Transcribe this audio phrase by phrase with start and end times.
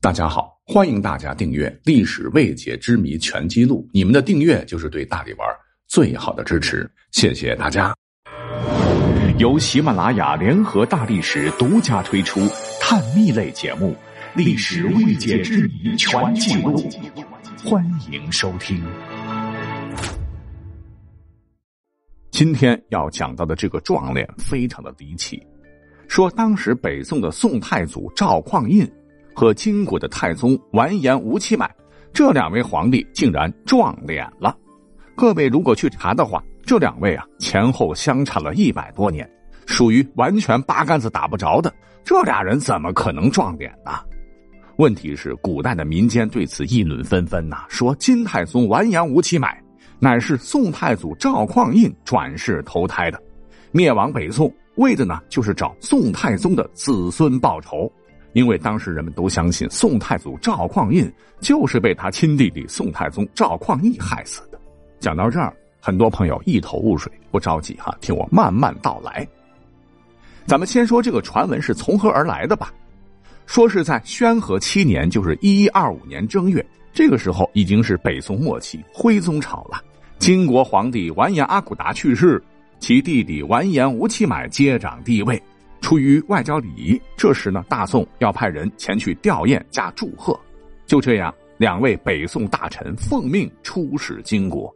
[0.00, 5.48] 大家好，欢迎大家订阅《历史未解之谜全记录》，你们的订阅就是对大力丸
[5.88, 7.92] 最好的支持，谢谢大家。
[9.38, 12.38] 由喜马拉雅联合大历史独家推出
[12.80, 13.90] 探秘类节目
[14.36, 16.76] 《历史未解之谜全记录》，
[17.68, 18.80] 欢迎收听。
[22.30, 25.44] 今天要讲到的这个壮烈非常的离奇，
[26.06, 28.88] 说当时北宋的宋太祖赵匡胤。
[29.38, 31.72] 和金国的太宗完颜吴乞买，
[32.12, 34.52] 这两位皇帝竟然撞脸了。
[35.14, 39.30] 各位如果去查的话，这两位啊前后相差了一百多年，
[39.64, 41.72] 属于完全八竿子打不着的。
[42.02, 43.92] 这俩人怎么可能撞脸呢？
[44.76, 49.62] 问题是古代的民间对此议论纷纷呐，说金太宗完颜吴乞买
[50.00, 53.22] 乃是宋太祖赵匡胤转世投胎的，
[53.70, 57.88] 灭亡北宋为的呢就是找宋太宗的子孙报仇。
[58.38, 64.60] 因为当时人们都相信宋太祖赵匡胤就是被他亲弟弟宋太宗赵匡义害死的。
[65.00, 69.26] 讲到这儿，很多朋友一头雾水，不着急哈，听我慢慢道来。
[70.46, 72.72] 咱们先说这个传闻是从何而来的吧。
[73.44, 79.82] 说是在宣和七年，就是一一二五年正月，这个时候已经是北宋末期徽宗朝了。
[80.20, 82.40] 金国皇帝完颜阿骨达去世，
[82.78, 85.42] 其弟弟完颜吴乞买接掌帝位。
[85.80, 90.38] 出于外交礼仪，这时呢，大宋要派人前去吊唁加祝贺。
[90.86, 94.74] 就这样，两位北宋大臣奉命出使金国。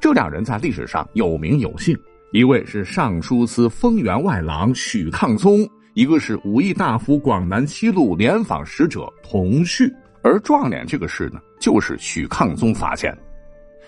[0.00, 1.96] 这两人在历史上有名有姓，
[2.32, 9.90] 一位是尚书司丰员外郎许抗宗，一个是武义大夫广南西路联访使者童绪。
[10.22, 13.16] 而撞脸这个事呢，就是许抗宗发现。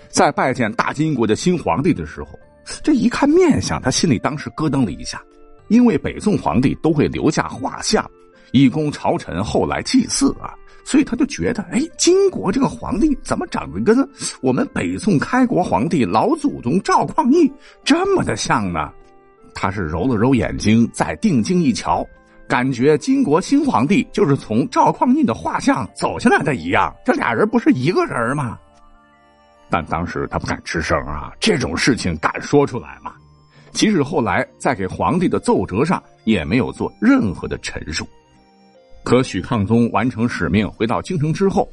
[0.08, 2.38] 在拜见大金国的新皇帝的时候，
[2.82, 5.22] 这一看面相，他心里当时咯噔了一下。
[5.68, 8.08] 因为北宋皇帝都会留下画像，
[8.52, 13.96] 以供朝臣后来祭祀啊，所以他就觉得，哎，金国这个皇帝怎么长得跟
[14.40, 17.50] 我们北宋开国皇帝老祖宗赵匡胤
[17.84, 18.92] 这么的像呢？
[19.54, 22.06] 他是揉了揉眼睛，再定睛一瞧，
[22.46, 28.58] 感觉金国新皇帝就是从赵匡胤的画像走下来的一样，这俩人不是一个人吗？
[29.68, 33.14] 但当时他不敢吱声啊，这种事情敢说出来吗？
[33.76, 38.08] 即使后来在给皇帝的奏折上也没有做任何的陈述，
[39.04, 41.68] 可许抗宗完成使命回到京城之后，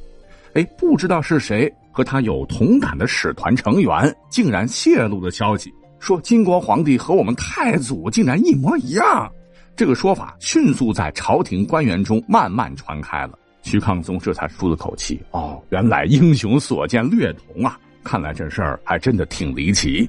[0.52, 9.32] 哎，不知道是谁和他有同感的使团成员，竟然泄露了消息，说金国皇帝和我们太祖竟然一模一样。
[9.74, 13.38] 这个说法迅速在朝廷官员中慢慢传开了。
[13.62, 17.78] 许抗宗这才舒了口气，哦，原来英雄所见略同啊！
[18.04, 20.06] 看来这事儿还真的挺离奇。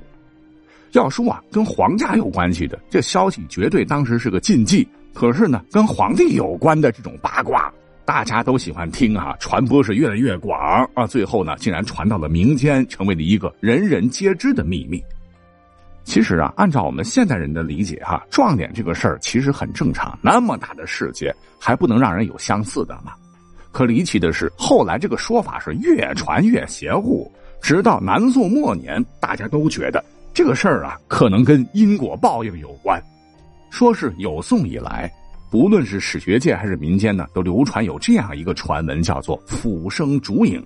[0.91, 4.87] 要说啊，跟皇家有关系的这消息，绝对当时是个禁忌。
[5.13, 7.71] 可是呢，跟皇帝有关的这种八卦，
[8.03, 11.07] 大家都喜欢听啊，传播是越来越广啊。
[11.07, 15.01] 最后呢，竟然传到了民间，成为了一个人人皆知的秘密。
[16.03, 20.17] 其实啊，按照我们现代人的理解哈，撞脸这个事儿其实很正常。
[20.21, 23.13] 那么大的世界，还不能让人有相似的吗？
[23.71, 27.31] 可离奇的是，后来这个说法是越传越邪乎，
[27.61, 30.03] 直到南宋末年，大家都觉得。
[30.35, 33.01] 这个事儿啊，可能跟因果报应有关。
[33.69, 35.09] 说是有宋以来，
[35.49, 40.61] 不论是史学界还是民间呢，都流传有这样一个传闻，叫做“俯生烛影”。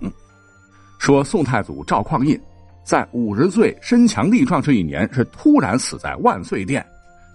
[0.98, 2.38] 说宋太祖赵匡胤
[2.82, 6.84] 在五十岁身强力壮这一年，是突然死在万岁殿。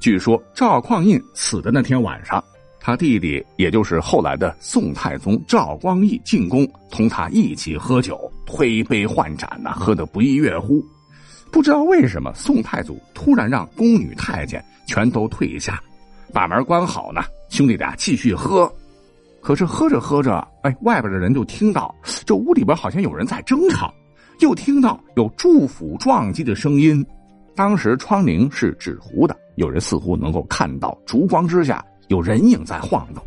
[0.02, 2.44] 据说赵匡胤死的那天晚上，
[2.82, 10.86] 他弟弟也就是后来的宋太宗赵光义进宫，同他一起喝酒，推杯换盏呐，喝得不亦乐乎。
[11.56, 15.82] 不知道为什么，宋太祖突然让宫女太监全都退下，
[16.34, 17.22] 把门关好呢。
[17.48, 18.70] 兄弟俩继续喝，
[19.40, 21.96] 可是喝着喝着，哎，外边的人就听到
[22.26, 23.94] 这屋里边好像有人在争吵，
[24.42, 27.04] 又听到有祝福撞击的声音。
[27.56, 33.24] 当时窗棂是纸糊的，有人似乎能够看到烛光之下有人影在晃动。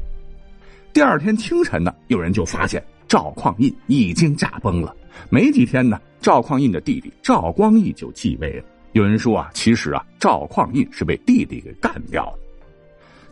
[0.92, 4.94] 第二天清晨呢，有人就发现赵匡胤已经驾崩了。
[5.30, 8.64] 没几天呢，赵匡胤的弟弟赵光义就继位了。
[8.92, 12.38] 有人说啊，其实啊，赵匡胤是被弟弟给干掉了。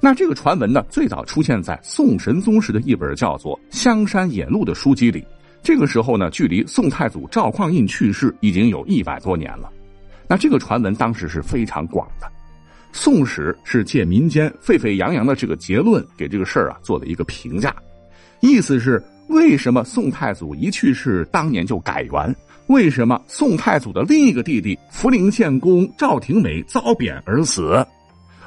[0.00, 5.24] 那这个传闻呢，最早出现在宋神宗时的一本叫做《香山野录》的书籍里。
[5.62, 9.72] 这个时候呢，距离宋太祖赵匡胤去世已经有一百多年了。
[10.28, 12.26] 那这个传闻当时是非常广的，
[12.92, 17.74] 《宋史》是借民间沸沸扬扬的这个结论，给这个事儿啊做了一个评价，
[18.40, 19.02] 意思是。
[19.28, 22.34] 为什么宋太祖一去世，当年就改元？
[22.68, 27.84] 为什么宋太祖的另一个弟弟福陵县公赵廷美遭贬而死？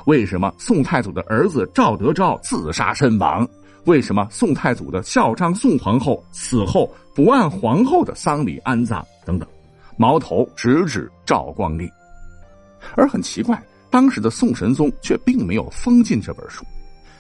[0.06, 3.48] 为什么宋太祖的儿子赵德昭自杀身亡？
[3.86, 9.48] 为什么宋太祖的孝章宋皇后死后不按皇后的丧礼安葬等等，
[9.98, 11.90] 矛头直指赵光义。
[12.96, 16.66] 而很奇怪，当时的宋神宗却并没有封禁这本书。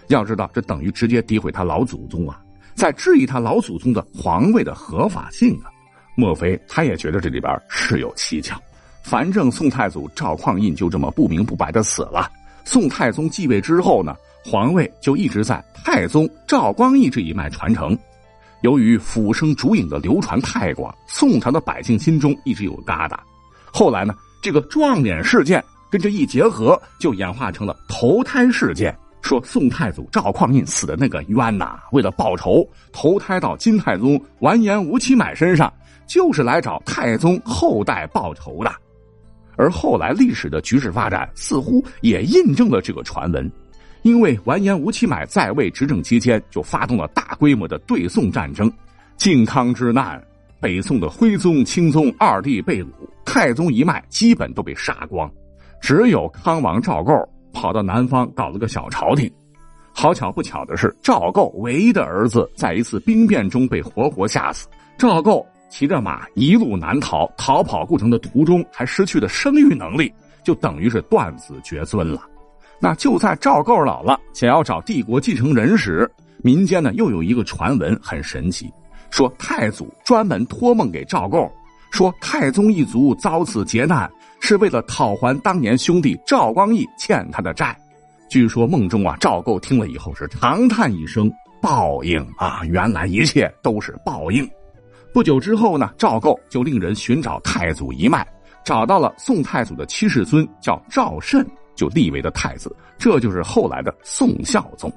[0.07, 2.41] 要知道，这等于直接诋毁他老祖宗啊，
[2.79, 5.67] 在质疑他老祖宗的皇位的合法性啊。
[6.15, 8.55] 莫非他也觉得这里边事有蹊跷？
[9.03, 12.31] 反正宋太祖赵匡胤就这么不明不白的死了。
[12.63, 14.15] 宋太宗继位之后呢，
[14.45, 17.97] 皇位就一直在太宗赵光义这一脉传承。
[18.61, 23.17] 由于俯生烛影的流传太广，宋朝的百姓心中一直有疙瘩。
[23.73, 28.97] 后来呢，这个撞脸事件跟这一结合，就演化成了投胎事件。
[29.29, 35.71] 说宋太祖赵匡胤死的那个冤呐，为了报仇，投胎到金太宗完颜吴乞买身上。
[36.07, 38.75] 就是来找太宗后代报仇的，
[39.55, 43.47] 而后来历史的局势发展似乎也印证了这个传闻，
[44.01, 48.73] 因为完颜吴乞买在位执政期间就发动了大规模的对宋战争，
[49.17, 50.19] 靖康之难，
[50.59, 52.87] 北宋的徽宗、钦宗二帝被掳，
[53.23, 55.31] 太宗一脉基本都被杀光，
[55.79, 57.13] 只有康王赵构
[57.53, 59.31] 跑到南方搞了个小朝廷。
[59.93, 64.67] 好巧不巧的是，赵构唯一的儿子在一次兵变中被活活吓死，
[64.97, 65.45] 赵构。
[65.69, 70.11] 骑着马一路南逃，逃跑过程的途中还失去了生育能力，
[70.43, 72.23] 就等于是断子绝孙了。
[72.79, 76.09] 那就在赵构老了，想要找帝国继承人时，
[76.41, 78.67] 民间呢又有一个传闻很神奇，
[79.11, 81.47] 说太祖专门托梦给赵构，
[81.91, 84.09] 说太宗一族遭此劫难
[84.39, 87.77] 是为了讨还当年兄弟赵光义欠他的债。
[88.30, 91.31] 据说梦中啊，赵构听了以后是长叹一声
[91.62, 92.62] ：“报应啊！
[92.65, 94.47] 原来一切都是报应。”
[95.12, 98.25] 不久之后呢，赵构就令人寻找太祖一脉，
[98.63, 101.44] 找到了宋太祖的七世孙，叫赵慎，
[101.75, 104.92] 就立为了太子，这就是后来的宋孝宗。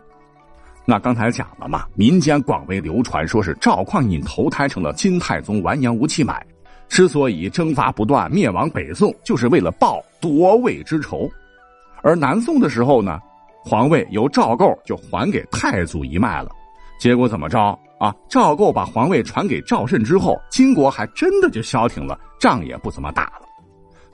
[0.85, 6.45] 那刚才讲了嘛，民间广为流传，说是赵匡胤投胎成了金太宗完颜吴乞买，
[6.93, 11.27] 之所以征伐不断，灭亡北宋，就是为了报夺位之仇。
[12.03, 13.19] 而南宋的时候呢，
[13.65, 16.51] 皇位由赵构就还给太祖一脉了，
[17.01, 17.59] 结果怎么着？
[17.99, 23.49] 啊，赵构把皇位传给赵慎之后，金国还真的就消停了，仗也不怎么打了。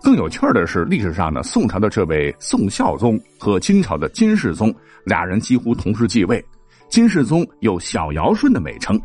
[0.01, 4.73] 更有趣的是，历史上呢，宋朝的这位宋孝宗和金朝的金世宗
[5.05, 6.41] 俩人几乎同时继位。
[6.89, 8.97] 金世宗有“小尧舜”的美称，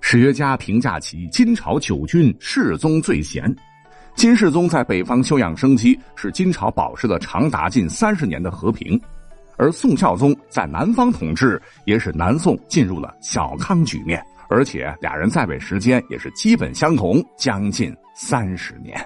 [0.00, 3.54] 史学家评价其金朝九郡世宗最贤。
[4.14, 9.00] 金世宗在北方休养生息，使金朝保持了长达近三十年的和平。
[9.56, 18.96] 而宋孝宗在南方统治，也使南宋进入了小康局面，而且俩人在位时间也是基本相同，将近三十年。